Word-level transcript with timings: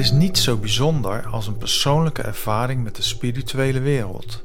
is 0.00 0.10
niets 0.10 0.42
zo 0.42 0.56
bijzonder 0.56 1.26
als 1.26 1.46
een 1.46 1.56
persoonlijke 1.56 2.22
ervaring 2.22 2.82
met 2.82 2.96
de 2.96 3.02
spirituele 3.02 3.80
wereld. 3.80 4.44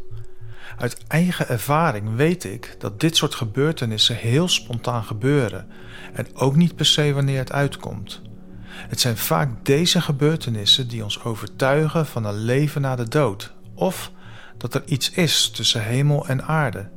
Uit 0.77 1.03
eigen 1.07 1.47
ervaring 1.47 2.15
weet 2.15 2.43
ik 2.43 2.75
dat 2.79 2.99
dit 2.99 3.17
soort 3.17 3.35
gebeurtenissen 3.35 4.15
heel 4.15 4.47
spontaan 4.47 5.03
gebeuren 5.03 5.67
en 6.13 6.27
ook 6.33 6.55
niet 6.55 6.75
per 6.75 6.85
se 6.85 7.13
wanneer 7.13 7.37
het 7.37 7.51
uitkomt. 7.51 8.21
Het 8.65 8.99
zijn 8.99 9.17
vaak 9.17 9.65
deze 9.65 10.01
gebeurtenissen 10.01 10.87
die 10.87 11.03
ons 11.03 11.23
overtuigen 11.23 12.05
van 12.05 12.25
een 12.25 12.43
leven 12.43 12.81
na 12.81 12.95
de 12.95 13.07
dood 13.07 13.53
of 13.73 14.11
dat 14.57 14.73
er 14.73 14.83
iets 14.85 15.09
is 15.09 15.49
tussen 15.49 15.83
hemel 15.83 16.27
en 16.27 16.43
aarde. 16.43 16.89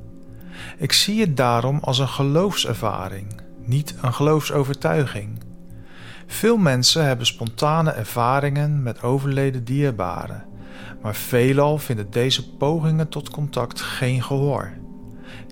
Ik 0.78 0.92
zie 0.92 1.20
het 1.20 1.36
daarom 1.36 1.78
als 1.82 1.98
een 1.98 2.08
geloofservaring, 2.08 3.40
niet 3.64 3.94
een 4.02 4.14
geloofsovertuiging. 4.14 5.47
Veel 6.30 6.56
mensen 6.56 7.04
hebben 7.04 7.26
spontane 7.26 7.90
ervaringen 7.90 8.82
met 8.82 9.02
overleden 9.02 9.64
dierbaren, 9.64 10.44
maar 11.02 11.14
veelal 11.14 11.78
vinden 11.78 12.10
deze 12.10 12.50
pogingen 12.50 13.08
tot 13.08 13.30
contact 13.30 13.80
geen 13.80 14.22
gehoor. 14.22 14.72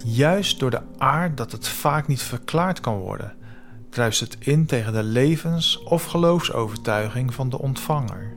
Juist 0.04 0.58
door 0.58 0.70
de 0.70 0.82
aard 0.98 1.36
dat 1.36 1.52
het 1.52 1.68
vaak 1.68 2.06
niet 2.06 2.22
verklaard 2.22 2.80
kan 2.80 2.96
worden, 2.96 3.34
druist 3.90 4.20
het 4.20 4.36
in 4.40 4.66
tegen 4.66 4.92
de 4.92 5.02
levens- 5.02 5.82
of 5.82 6.04
geloofsovertuiging 6.04 7.34
van 7.34 7.48
de 7.48 7.58
ontvanger. 7.58 8.36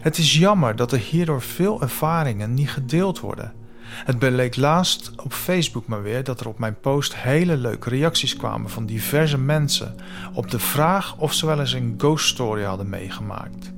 Het 0.00 0.18
is 0.18 0.38
jammer 0.38 0.76
dat 0.76 0.92
er 0.92 0.98
hierdoor 0.98 1.42
veel 1.42 1.80
ervaringen 1.80 2.54
niet 2.54 2.70
gedeeld 2.70 3.20
worden. 3.20 3.52
Het 3.86 4.18
bleek 4.18 4.56
laatst 4.56 5.12
op 5.16 5.32
Facebook 5.32 5.86
maar 5.86 6.02
weer 6.02 6.24
dat 6.24 6.40
er 6.40 6.48
op 6.48 6.58
mijn 6.58 6.80
post 6.80 7.16
hele 7.16 7.56
leuke 7.56 7.88
reacties 7.88 8.36
kwamen 8.36 8.70
van 8.70 8.86
diverse 8.86 9.38
mensen 9.38 9.94
op 10.34 10.50
de 10.50 10.58
vraag 10.58 11.16
of 11.16 11.32
ze 11.32 11.46
wel 11.46 11.60
eens 11.60 11.72
een 11.72 11.94
ghost 11.98 12.26
story 12.26 12.62
hadden 12.62 12.88
meegemaakt. 12.88 13.72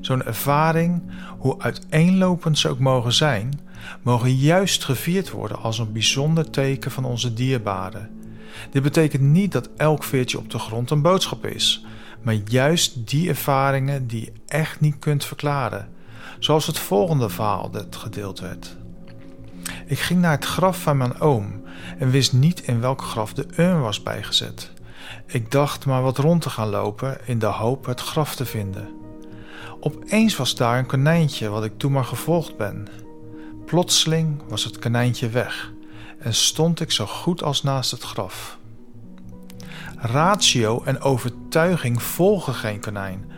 Zo'n 0.00 0.24
ervaring, 0.24 1.02
hoe 1.38 1.60
uiteenlopend 1.60 2.58
ze 2.58 2.68
ook 2.68 2.78
mogen 2.78 3.12
zijn, 3.12 3.60
mogen 4.02 4.34
juist 4.34 4.84
gevierd 4.84 5.30
worden 5.30 5.58
als 5.58 5.78
een 5.78 5.92
bijzonder 5.92 6.50
teken 6.50 6.90
van 6.90 7.04
onze 7.04 7.34
dierbaren. 7.34 8.10
Dit 8.70 8.82
betekent 8.82 9.22
niet 9.22 9.52
dat 9.52 9.68
elk 9.76 10.04
veertje 10.04 10.38
op 10.38 10.50
de 10.50 10.58
grond 10.58 10.90
een 10.90 11.02
boodschap 11.02 11.46
is, 11.46 11.84
maar 12.22 12.34
juist 12.44 13.08
die 13.08 13.28
ervaringen 13.28 14.06
die 14.06 14.20
je 14.20 14.32
echt 14.46 14.80
niet 14.80 14.98
kunt 14.98 15.24
verklaren, 15.24 15.88
zoals 16.38 16.66
het 16.66 16.78
volgende 16.78 17.28
verhaal 17.28 17.70
dat 17.70 17.96
gedeeld 17.96 18.40
werd. 18.40 18.76
Ik 19.92 19.98
ging 19.98 20.20
naar 20.20 20.30
het 20.30 20.44
graf 20.44 20.82
van 20.82 20.96
mijn 20.96 21.20
oom 21.20 21.62
en 21.98 22.10
wist 22.10 22.32
niet 22.32 22.60
in 22.60 22.80
welk 22.80 23.02
graf 23.02 23.32
de 23.32 23.46
urn 23.56 23.80
was 23.80 24.02
bijgezet. 24.02 24.70
Ik 25.26 25.50
dacht 25.50 25.86
maar 25.86 26.02
wat 26.02 26.18
rond 26.18 26.42
te 26.42 26.50
gaan 26.50 26.68
lopen 26.68 27.18
in 27.24 27.38
de 27.38 27.46
hoop 27.46 27.84
het 27.84 28.00
graf 28.00 28.34
te 28.34 28.44
vinden. 28.44 28.88
Opeens 29.80 30.36
was 30.36 30.54
daar 30.54 30.78
een 30.78 30.86
konijntje 30.86 31.48
wat 31.48 31.64
ik 31.64 31.78
toen 31.78 31.92
maar 31.92 32.04
gevolgd 32.04 32.56
ben. 32.56 32.88
Plotseling 33.66 34.42
was 34.48 34.64
het 34.64 34.78
konijntje 34.78 35.28
weg 35.28 35.72
en 36.18 36.34
stond 36.34 36.80
ik 36.80 36.90
zo 36.90 37.06
goed 37.06 37.42
als 37.42 37.62
naast 37.62 37.90
het 37.90 38.02
graf. 38.02 38.58
Ratio 39.96 40.82
en 40.84 41.00
overtuiging 41.00 42.02
volgen 42.02 42.54
geen 42.54 42.80
konijn. 42.80 43.32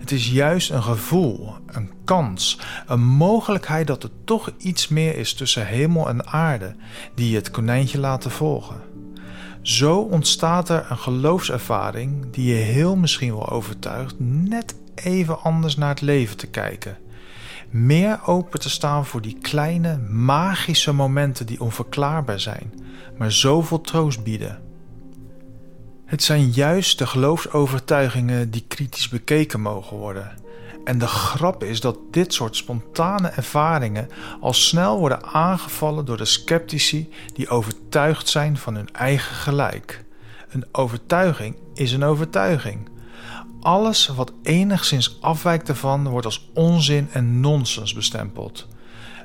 Het 0.00 0.10
is 0.10 0.30
juist 0.30 0.70
een 0.70 0.82
gevoel, 0.82 1.54
een 1.66 1.90
kans, 2.04 2.58
een 2.86 3.04
mogelijkheid 3.04 3.86
dat 3.86 4.02
er 4.02 4.10
toch 4.24 4.50
iets 4.58 4.88
meer 4.88 5.16
is 5.16 5.34
tussen 5.34 5.66
hemel 5.66 6.08
en 6.08 6.26
aarde 6.26 6.76
die 7.14 7.30
je 7.30 7.36
het 7.36 7.50
konijntje 7.50 7.98
laten 7.98 8.30
volgen. 8.30 8.80
Zo 9.62 9.98
ontstaat 9.98 10.68
er 10.68 10.86
een 10.90 10.98
geloofservaring 10.98 12.30
die 12.30 12.48
je 12.48 12.62
heel 12.62 12.96
misschien 12.96 13.34
wel 13.34 13.48
overtuigt 13.48 14.14
net 14.18 14.74
even 14.94 15.42
anders 15.42 15.76
naar 15.76 15.88
het 15.88 16.00
leven 16.00 16.36
te 16.36 16.46
kijken. 16.46 16.96
Meer 17.70 18.20
open 18.26 18.60
te 18.60 18.70
staan 18.70 19.06
voor 19.06 19.22
die 19.22 19.38
kleine 19.40 19.98
magische 20.08 20.92
momenten 20.92 21.46
die 21.46 21.60
onverklaarbaar 21.60 22.40
zijn, 22.40 22.72
maar 23.18 23.32
zoveel 23.32 23.80
troost 23.80 24.22
bieden. 24.22 24.67
Het 26.08 26.22
zijn 26.22 26.50
juist 26.50 26.98
de 26.98 27.06
geloofsovertuigingen 27.06 28.50
die 28.50 28.64
kritisch 28.68 29.08
bekeken 29.08 29.60
mogen 29.60 29.96
worden. 29.96 30.38
En 30.84 30.98
de 30.98 31.06
grap 31.06 31.64
is 31.64 31.80
dat 31.80 31.98
dit 32.10 32.34
soort 32.34 32.56
spontane 32.56 33.28
ervaringen 33.28 34.08
al 34.40 34.52
snel 34.52 34.98
worden 34.98 35.24
aangevallen 35.24 36.04
door 36.04 36.16
de 36.16 36.24
sceptici 36.24 37.12
die 37.34 37.48
overtuigd 37.48 38.28
zijn 38.28 38.56
van 38.56 38.74
hun 38.74 38.92
eigen 38.92 39.34
gelijk. 39.34 40.04
Een 40.48 40.66
overtuiging 40.72 41.56
is 41.74 41.92
een 41.92 42.04
overtuiging. 42.04 42.88
Alles 43.60 44.06
wat 44.06 44.32
enigszins 44.42 45.18
afwijkt 45.20 45.68
ervan 45.68 46.08
wordt 46.08 46.26
als 46.26 46.50
onzin 46.54 47.08
en 47.12 47.40
nonsens 47.40 47.94
bestempeld. 47.94 48.66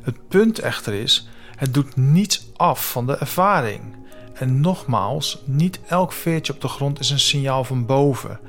Het 0.02 0.28
punt 0.28 0.60
echter 0.60 0.94
is, 0.94 1.28
het 1.56 1.74
doet 1.74 1.96
niets 1.96 2.52
af 2.56 2.92
van 2.92 3.06
de 3.06 3.18
ervaring. 3.18 3.82
En 4.34 4.62
nogmaals, 4.62 5.42
niet 5.46 5.80
elk 5.88 6.12
veertje 6.12 6.54
op 6.54 6.62
de 6.62 6.68
grond 6.68 7.00
is 7.00 7.10
een 7.10 7.20
signaal 7.20 7.64
van 7.64 7.86
boven. 7.86 8.40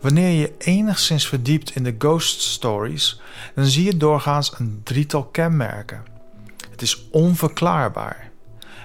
Wanneer 0.00 0.30
je 0.30 0.54
enigszins 0.58 1.28
verdiept 1.28 1.70
in 1.76 1.84
de 1.84 1.94
ghost 1.98 2.40
stories, 2.40 3.20
dan 3.54 3.64
zie 3.64 3.84
je 3.84 3.96
doorgaans 3.96 4.58
een 4.58 4.80
drietal 4.84 5.24
kenmerken. 5.24 6.04
Het 6.70 6.82
is 6.82 7.08
onverklaarbaar. 7.10 8.30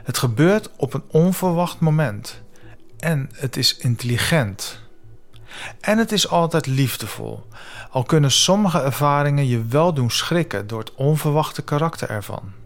Het 0.03 0.17
gebeurt 0.17 0.69
op 0.75 0.93
een 0.93 1.03
onverwacht 1.07 1.79
moment. 1.79 2.41
En 2.99 3.29
het 3.33 3.57
is 3.57 3.77
intelligent. 3.77 4.79
En 5.79 5.97
het 5.97 6.11
is 6.11 6.27
altijd 6.29 6.65
liefdevol, 6.65 7.47
al 7.89 8.03
kunnen 8.03 8.31
sommige 8.31 8.81
ervaringen 8.81 9.47
je 9.47 9.65
wel 9.65 9.93
doen 9.93 10.11
schrikken 10.11 10.67
door 10.67 10.79
het 10.79 10.95
onverwachte 10.95 11.61
karakter 11.61 12.09
ervan. 12.09 12.60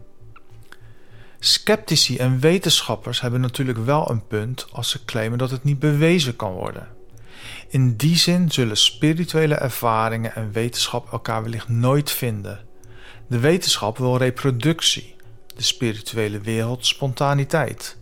Sceptici 1.46 2.16
en 2.16 2.40
wetenschappers 2.40 3.20
hebben 3.20 3.40
natuurlijk 3.40 3.78
wel 3.78 4.10
een 4.10 4.26
punt 4.26 4.66
als 4.72 4.90
ze 4.90 5.04
claimen 5.04 5.38
dat 5.38 5.50
het 5.50 5.64
niet 5.64 5.78
bewezen 5.78 6.36
kan 6.36 6.52
worden. 6.52 6.88
In 7.68 7.96
die 7.96 8.16
zin 8.16 8.50
zullen 8.50 8.76
spirituele 8.76 9.54
ervaringen 9.54 10.34
en 10.34 10.52
wetenschap 10.52 11.12
elkaar 11.12 11.42
wellicht 11.42 11.68
nooit 11.68 12.10
vinden. 12.10 12.60
De 13.26 13.38
wetenschap 13.38 13.98
wil 13.98 14.16
reproductie, 14.16 15.16
de 15.56 15.62
spirituele 15.62 16.40
wereld 16.40 16.86
spontaniteit. 16.86 17.96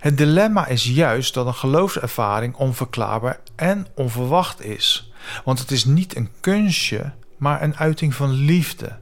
Het 0.00 0.18
dilemma 0.18 0.66
is 0.66 0.84
juist 0.84 1.34
dat 1.34 1.46
een 1.46 1.54
geloofservaring 1.54 2.54
onverklaarbaar 2.54 3.40
en 3.56 3.86
onverwacht 3.94 4.64
is, 4.64 5.12
want 5.44 5.58
het 5.58 5.70
is 5.70 5.84
niet 5.84 6.16
een 6.16 6.30
kunstje, 6.40 7.12
maar 7.36 7.62
een 7.62 7.76
uiting 7.76 8.14
van 8.14 8.30
liefde. 8.30 8.98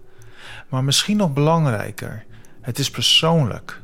Maar 0.69 0.85
misschien 0.85 1.17
nog 1.17 1.33
belangrijker, 1.33 2.25
het 2.67 2.79
is 2.79 2.91
persoonlijk. 2.91 3.81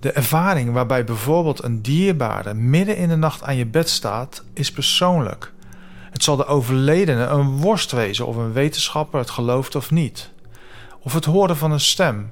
De 0.00 0.12
ervaring 0.12 0.72
waarbij 0.72 1.04
bijvoorbeeld 1.04 1.62
een 1.62 1.82
dierbare 1.82 2.54
midden 2.54 2.96
in 2.96 3.08
de 3.08 3.16
nacht 3.16 3.42
aan 3.42 3.56
je 3.56 3.66
bed 3.66 3.88
staat, 3.88 4.44
is 4.52 4.72
persoonlijk. 4.72 5.52
Het 6.10 6.22
zal 6.22 6.36
de 6.36 6.46
overledene 6.46 7.24
een 7.24 7.56
worst 7.56 7.92
wezen 7.92 8.26
of 8.26 8.36
een 8.36 8.52
wetenschapper 8.52 9.18
het 9.20 9.30
gelooft 9.30 9.74
of 9.74 9.90
niet. 9.90 10.30
Of 11.00 11.12
het 11.12 11.24
horen 11.24 11.56
van 11.56 11.72
een 11.72 11.80
stem. 11.80 12.30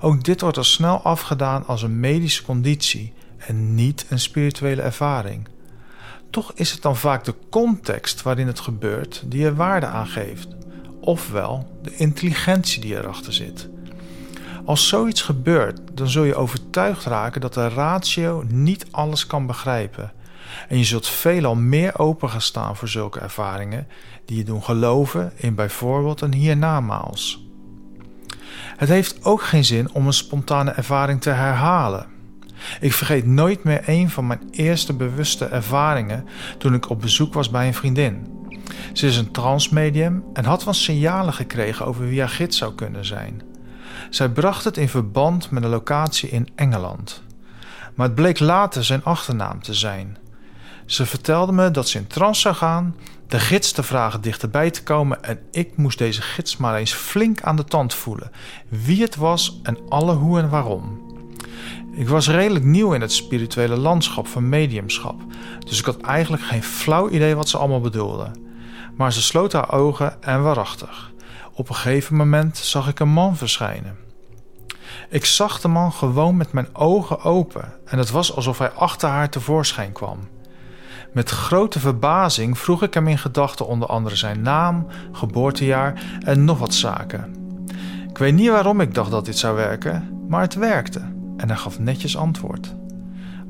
Ook 0.00 0.24
dit 0.24 0.40
wordt 0.40 0.56
al 0.56 0.64
snel 0.64 1.02
afgedaan 1.02 1.66
als 1.66 1.82
een 1.82 2.00
medische 2.00 2.42
conditie 2.42 3.12
en 3.36 3.74
niet 3.74 4.06
een 4.08 4.20
spirituele 4.20 4.82
ervaring. 4.82 5.48
Toch 6.30 6.52
is 6.54 6.70
het 6.70 6.82
dan 6.82 6.96
vaak 6.96 7.24
de 7.24 7.34
context 7.50 8.22
waarin 8.22 8.46
het 8.46 8.60
gebeurt 8.60 9.22
die 9.26 9.44
er 9.44 9.54
waarde 9.54 9.86
aan 9.86 10.06
geeft, 10.06 10.48
ofwel 11.00 11.78
de 11.82 11.96
intelligentie 11.96 12.80
die 12.80 12.96
erachter 12.96 13.32
zit. 13.32 13.70
Als 14.64 14.88
zoiets 14.88 15.22
gebeurt, 15.22 15.80
dan 15.94 16.08
zul 16.08 16.24
je 16.24 16.34
overtuigd 16.34 17.04
raken 17.04 17.40
dat 17.40 17.54
de 17.54 17.68
ratio 17.68 18.44
niet 18.48 18.86
alles 18.90 19.26
kan 19.26 19.46
begrijpen. 19.46 20.12
En 20.68 20.78
je 20.78 20.84
zult 20.84 21.08
veelal 21.08 21.54
meer 21.54 21.98
open 21.98 22.28
gaan 22.28 22.40
staan 22.40 22.76
voor 22.76 22.88
zulke 22.88 23.20
ervaringen 23.20 23.86
die 24.24 24.36
je 24.36 24.44
doen 24.44 24.62
geloven 24.62 25.32
in 25.36 25.54
bijvoorbeeld 25.54 26.20
een 26.20 26.34
hiernamaals. 26.34 27.46
Het 28.76 28.88
heeft 28.88 29.24
ook 29.24 29.42
geen 29.42 29.64
zin 29.64 29.92
om 29.92 30.06
een 30.06 30.12
spontane 30.12 30.70
ervaring 30.70 31.20
te 31.20 31.30
herhalen. 31.30 32.06
Ik 32.80 32.92
vergeet 32.92 33.26
nooit 33.26 33.64
meer 33.64 33.82
een 33.86 34.10
van 34.10 34.26
mijn 34.26 34.48
eerste 34.50 34.92
bewuste 34.92 35.44
ervaringen 35.44 36.26
toen 36.58 36.74
ik 36.74 36.90
op 36.90 37.00
bezoek 37.00 37.34
was 37.34 37.50
bij 37.50 37.66
een 37.66 37.74
vriendin. 37.74 38.26
Ze 38.92 39.06
is 39.06 39.16
een 39.16 39.30
transmedium 39.30 40.24
en 40.32 40.44
had 40.44 40.64
wat 40.64 40.76
signalen 40.76 41.34
gekregen 41.34 41.86
over 41.86 42.08
wie 42.08 42.20
haar 42.20 42.28
gids 42.28 42.58
zou 42.58 42.74
kunnen 42.74 43.04
zijn. 43.04 43.51
Zij 44.10 44.28
bracht 44.28 44.64
het 44.64 44.76
in 44.76 44.88
verband 44.88 45.50
met 45.50 45.62
een 45.62 45.70
locatie 45.70 46.28
in 46.28 46.48
Engeland. 46.54 47.22
Maar 47.94 48.06
het 48.06 48.14
bleek 48.14 48.38
later 48.38 48.84
zijn 48.84 49.04
achternaam 49.04 49.62
te 49.62 49.74
zijn. 49.74 50.16
Ze 50.86 51.06
vertelde 51.06 51.52
me 51.52 51.70
dat 51.70 51.88
ze 51.88 51.98
in 51.98 52.06
trance 52.06 52.40
zou 52.40 52.54
gaan, 52.54 52.96
de 53.26 53.38
gids 53.38 53.72
te 53.72 53.82
vragen 53.82 54.20
dichterbij 54.20 54.70
te 54.70 54.82
komen 54.82 55.24
en 55.24 55.40
ik 55.50 55.76
moest 55.76 55.98
deze 55.98 56.22
gids 56.22 56.56
maar 56.56 56.76
eens 56.76 56.92
flink 56.92 57.42
aan 57.42 57.56
de 57.56 57.64
tand 57.64 57.94
voelen. 57.94 58.30
Wie 58.68 59.02
het 59.02 59.16
was 59.16 59.60
en 59.62 59.78
alle 59.88 60.14
hoe 60.14 60.38
en 60.38 60.48
waarom. 60.48 61.10
Ik 61.94 62.08
was 62.08 62.28
redelijk 62.28 62.64
nieuw 62.64 62.92
in 62.92 63.00
het 63.00 63.12
spirituele 63.12 63.76
landschap 63.76 64.26
van 64.26 64.48
mediumschap, 64.48 65.20
dus 65.58 65.78
ik 65.78 65.84
had 65.84 66.00
eigenlijk 66.00 66.42
geen 66.42 66.62
flauw 66.62 67.08
idee 67.10 67.34
wat 67.34 67.48
ze 67.48 67.58
allemaal 67.58 67.80
bedoelden. 67.80 68.32
Maar 68.96 69.12
ze 69.12 69.22
sloot 69.22 69.52
haar 69.52 69.72
ogen 69.72 70.22
en 70.22 70.42
waarachtig. 70.42 71.11
Op 71.54 71.68
een 71.68 71.74
gegeven 71.74 72.16
moment 72.16 72.56
zag 72.56 72.88
ik 72.88 73.00
een 73.00 73.08
man 73.08 73.36
verschijnen. 73.36 73.96
Ik 75.08 75.24
zag 75.24 75.60
de 75.60 75.68
man 75.68 75.92
gewoon 75.92 76.36
met 76.36 76.52
mijn 76.52 76.76
ogen 76.76 77.22
open 77.22 77.72
en 77.84 77.98
het 77.98 78.10
was 78.10 78.36
alsof 78.36 78.58
hij 78.58 78.70
achter 78.70 79.08
haar 79.08 79.28
tevoorschijn 79.30 79.92
kwam. 79.92 80.28
Met 81.12 81.30
grote 81.30 81.80
verbazing 81.80 82.58
vroeg 82.58 82.82
ik 82.82 82.94
hem 82.94 83.08
in 83.08 83.18
gedachten 83.18 83.66
onder 83.66 83.88
andere 83.88 84.16
zijn 84.16 84.42
naam, 84.42 84.86
geboortejaar 85.12 86.02
en 86.20 86.44
nog 86.44 86.58
wat 86.58 86.74
zaken. 86.74 87.36
Ik 88.08 88.18
weet 88.18 88.34
niet 88.34 88.50
waarom 88.50 88.80
ik 88.80 88.94
dacht 88.94 89.10
dat 89.10 89.24
dit 89.24 89.38
zou 89.38 89.56
werken, 89.56 90.24
maar 90.28 90.40
het 90.40 90.54
werkte 90.54 91.00
en 91.36 91.48
hij 91.48 91.56
gaf 91.56 91.78
netjes 91.78 92.16
antwoord. 92.16 92.74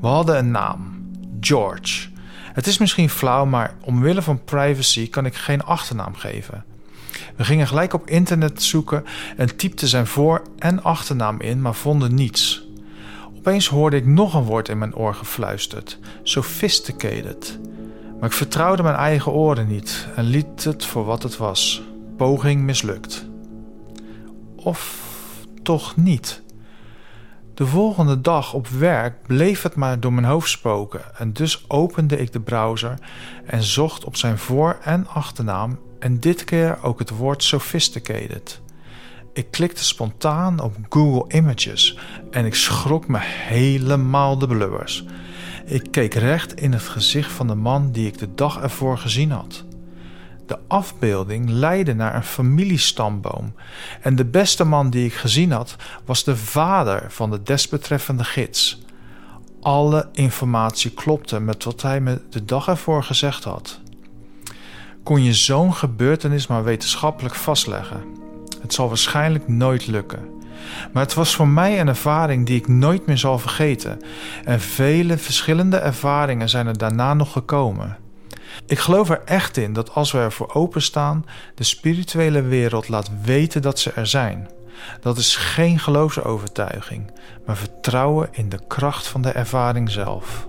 We 0.01 0.07
hadden 0.07 0.37
een 0.37 0.51
naam: 0.51 1.09
George. 1.39 2.09
Het 2.53 2.67
is 2.67 2.77
misschien 2.77 3.09
flauw, 3.09 3.45
maar 3.45 3.73
omwille 3.81 4.21
van 4.21 4.43
privacy 4.43 5.09
kan 5.09 5.25
ik 5.25 5.35
geen 5.35 5.63
achternaam 5.63 6.15
geven. 6.15 6.63
We 7.35 7.43
gingen 7.43 7.67
gelijk 7.67 7.93
op 7.93 8.09
internet 8.09 8.63
zoeken 8.63 9.03
en 9.37 9.55
typten 9.55 9.87
zijn 9.87 10.07
voor- 10.07 10.41
en 10.57 10.83
achternaam 10.83 11.41
in, 11.41 11.61
maar 11.61 11.75
vonden 11.75 12.13
niets. 12.13 12.67
Opeens 13.37 13.67
hoorde 13.67 13.97
ik 13.97 14.05
nog 14.05 14.33
een 14.33 14.43
woord 14.43 14.69
in 14.69 14.77
mijn 14.77 14.95
oor 14.95 15.15
gefluisterd: 15.15 15.99
sophisticated. 16.23 17.59
Maar 18.19 18.29
ik 18.29 18.35
vertrouwde 18.35 18.83
mijn 18.83 18.95
eigen 18.95 19.31
oren 19.31 19.67
niet 19.67 20.07
en 20.15 20.23
liet 20.23 20.63
het 20.63 20.85
voor 20.85 21.05
wat 21.05 21.23
het 21.23 21.37
was: 21.37 21.81
poging 22.17 22.61
mislukt. 22.61 23.25
Of 24.55 25.01
toch 25.63 25.95
niet? 25.95 26.41
De 27.53 27.65
volgende 27.65 28.21
dag 28.21 28.53
op 28.53 28.67
werk 28.67 29.15
bleef 29.27 29.61
het 29.61 29.75
maar 29.75 29.99
door 29.99 30.13
mijn 30.13 30.25
hoofd 30.25 30.49
spoken 30.49 31.01
en 31.17 31.33
dus 31.33 31.65
opende 31.67 32.17
ik 32.17 32.31
de 32.31 32.39
browser 32.39 32.99
en 33.45 33.63
zocht 33.63 34.03
op 34.03 34.15
zijn 34.15 34.37
voor- 34.37 34.77
en 34.83 35.07
achternaam 35.07 35.79
en 36.03 36.19
dit 36.19 36.43
keer 36.43 36.77
ook 36.81 36.99
het 36.99 37.09
woord 37.09 37.43
sophisticated. 37.43 38.61
Ik 39.33 39.51
klikte 39.51 39.83
spontaan 39.83 40.59
op 40.59 40.75
Google 40.89 41.35
Images 41.35 41.97
en 42.31 42.45
ik 42.45 42.55
schrok 42.55 43.07
me 43.07 43.17
helemaal 43.21 44.37
de 44.37 44.47
blubbers. 44.47 45.05
Ik 45.65 45.91
keek 45.91 46.13
recht 46.13 46.53
in 46.53 46.71
het 46.71 46.81
gezicht 46.81 47.31
van 47.31 47.47
de 47.47 47.55
man 47.55 47.91
die 47.91 48.07
ik 48.07 48.17
de 48.17 48.33
dag 48.35 48.61
ervoor 48.61 48.97
gezien 48.97 49.31
had. 49.31 49.63
De 50.45 50.59
afbeelding 50.67 51.49
leidde 51.49 51.93
naar 51.93 52.15
een 52.15 52.23
familiestamboom 52.23 53.53
en 54.01 54.15
de 54.15 54.25
beste 54.25 54.63
man 54.63 54.89
die 54.89 55.05
ik 55.05 55.13
gezien 55.13 55.51
had 55.51 55.75
was 56.05 56.23
de 56.23 56.37
vader 56.37 57.05
van 57.11 57.31
de 57.31 57.43
desbetreffende 57.43 58.23
gids. 58.23 58.81
Alle 59.61 60.09
informatie 60.11 60.91
klopte 60.91 61.39
met 61.39 61.63
wat 61.63 61.81
hij 61.81 62.01
me 62.01 62.21
de 62.29 62.45
dag 62.45 62.67
ervoor 62.67 63.03
gezegd 63.03 63.43
had. 63.43 63.81
Kon 65.03 65.23
je 65.23 65.33
zo'n 65.33 65.73
gebeurtenis 65.73 66.47
maar 66.47 66.63
wetenschappelijk 66.63 67.35
vastleggen? 67.35 68.03
Het 68.61 68.73
zal 68.73 68.87
waarschijnlijk 68.87 69.47
nooit 69.47 69.87
lukken. 69.87 70.41
Maar 70.93 71.03
het 71.03 71.13
was 71.13 71.35
voor 71.35 71.47
mij 71.47 71.79
een 71.79 71.87
ervaring 71.87 72.45
die 72.45 72.57
ik 72.57 72.67
nooit 72.67 73.05
meer 73.05 73.17
zal 73.17 73.39
vergeten. 73.39 73.99
En 74.45 74.59
vele 74.59 75.17
verschillende 75.17 75.77
ervaringen 75.77 76.49
zijn 76.49 76.67
er 76.67 76.77
daarna 76.77 77.13
nog 77.13 77.31
gekomen. 77.31 77.97
Ik 78.65 78.79
geloof 78.79 79.09
er 79.09 79.21
echt 79.25 79.57
in 79.57 79.73
dat 79.73 79.93
als 79.93 80.11
we 80.11 80.17
ervoor 80.17 80.53
openstaan, 80.53 81.25
de 81.55 81.63
spirituele 81.63 82.41
wereld 82.41 82.87
laat 82.87 83.09
weten 83.23 83.61
dat 83.61 83.79
ze 83.79 83.91
er 83.91 84.07
zijn. 84.07 84.49
Dat 85.01 85.17
is 85.17 85.35
geen 85.35 85.79
geloofsovertuiging, 85.79 87.11
maar 87.45 87.57
vertrouwen 87.57 88.27
in 88.31 88.49
de 88.49 88.59
kracht 88.67 89.07
van 89.07 89.21
de 89.21 89.31
ervaring 89.31 89.91
zelf. 89.91 90.47